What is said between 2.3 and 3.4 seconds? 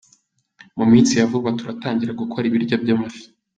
ibiryo by’amafi.